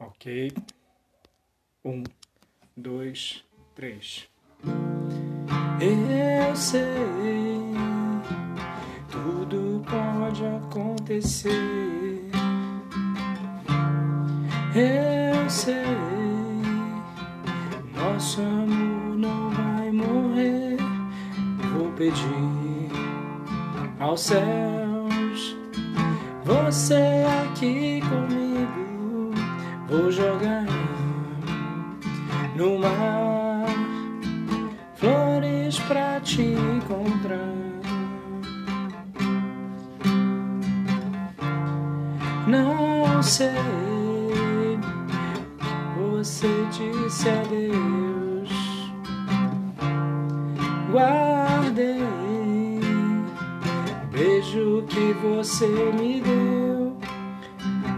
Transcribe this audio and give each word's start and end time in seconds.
Ok. 0.00 0.50
Um, 1.84 2.02
dois, 2.74 3.44
três. 3.74 4.26
Eu 5.78 6.56
sei, 6.56 6.80
tudo 9.10 9.84
pode 9.84 10.42
acontecer. 10.46 11.52
Eu 14.74 15.50
sei, 15.50 15.74
nosso 17.94 18.40
amor 18.40 19.16
não 19.18 19.50
vai 19.50 19.90
morrer. 19.92 20.78
Vou 21.74 21.92
pedir 21.92 22.90
aos 23.98 24.22
céus, 24.22 25.56
você 26.42 27.24
aqui. 27.44 27.89
Vou 29.90 30.10
jogar 30.10 30.66
no 32.54 32.78
mar 32.78 33.66
flores 34.94 35.80
pra 35.80 36.20
te 36.20 36.42
encontrar. 36.42 37.54
Não 42.46 43.22
sei, 43.22 43.50
você 45.96 46.48
disse 46.70 47.28
adeus. 47.28 48.50
Guardei 50.92 52.00
beijo 54.12 54.84
que 54.88 55.12
você 55.14 55.66
me 55.66 56.20
deu. 56.20 56.96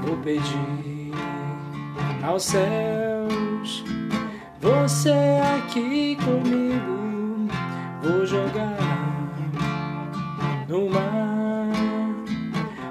Vou 0.02 0.16
pedir 0.18 0.91
aos 2.22 2.44
céus, 2.44 3.84
você 4.60 5.40
aqui 5.56 6.16
comigo. 6.16 7.48
Vou 8.02 8.26
jogar 8.26 8.78
no 10.68 10.88
mar 10.90 11.68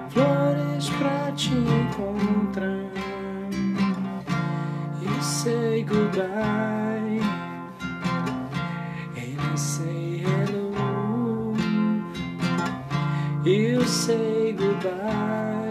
flores 0.10 0.90
pra 0.90 1.32
te 1.34 1.54
encontrar 1.54 2.92
e 5.02 5.24
say 5.24 5.84
goodbye 5.84 7.20
and 9.18 9.54
I 9.54 9.56
say 9.58 10.24
hello. 10.24 11.56
You 13.44 13.86
say 13.86 14.54
goodbye 14.54 15.71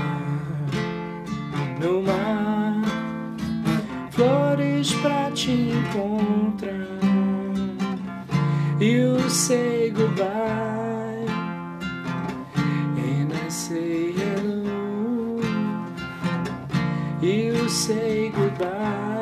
flores 4.21 4.93
pra 5.01 5.31
te 5.31 5.71
encontrar. 5.71 6.87
You 8.79 9.29
say 9.29 9.89
goodbye, 9.89 11.25
and 12.97 13.33
I 13.33 13.49
say 13.49 14.11
hello. 14.11 15.41
You 17.21 17.69
say 17.69 18.29
goodbye, 18.29 19.20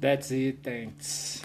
That's 0.00 0.30
it, 0.30 0.62
thanks. 0.62 1.36